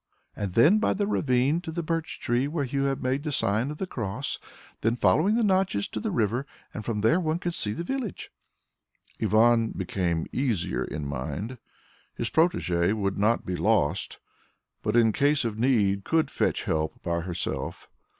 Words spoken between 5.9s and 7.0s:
the river, and